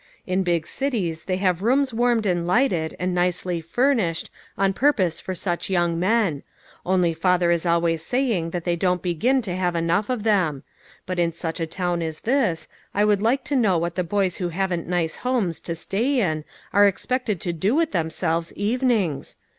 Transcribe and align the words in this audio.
In 0.25 0.41
big 0.41 0.65
cities 0.65 1.25
they 1.25 1.37
have 1.37 1.61
rooms 1.61 1.93
warmed 1.93 2.25
and 2.25 2.47
lighted, 2.47 2.95
and 2.99 3.13
nicely 3.13 3.61
furnished, 3.61 4.31
on 4.57 4.73
purpose 4.73 5.21
for 5.21 5.35
such 5.35 5.69
young 5.69 5.99
men; 5.99 6.41
only 6.83 7.13
father 7.13 7.51
is 7.51 7.67
always 7.67 8.03
saying 8.03 8.49
that 8.49 8.63
they 8.63 8.75
don't 8.75 9.03
begin 9.03 9.43
to 9.43 9.55
have 9.55 9.75
enough 9.75 10.09
of 10.09 10.23
them; 10.23 10.63
but 11.05 11.19
in 11.19 11.31
such 11.31 11.59
a 11.59 11.67
town 11.67 12.01
as 12.01 12.21
this, 12.21 12.67
I 12.95 13.05
would 13.05 13.21
like 13.21 13.43
to 13.43 13.55
know 13.55 13.77
what 13.77 13.93
the 13.93 14.03
boys 14.03 14.37
who 14.37 14.49
haven't 14.49 14.87
nice 14.87 15.17
homes 15.17 15.59
to 15.61 15.75
stay 15.75 16.19
in, 16.19 16.45
are 16.73 16.87
expected 16.87 17.39
to 17.41 17.53
do 17.53 17.75
with 17.75 17.91
themselves 17.91 18.51
evenings? 18.53 19.35